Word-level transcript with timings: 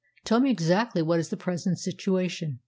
Tell 0.23 0.39
me 0.39 0.49
exactly 0.49 1.03
what 1.03 1.19
is 1.19 1.29
the 1.29 1.37
present 1.37 1.77
situation." 1.77 2.57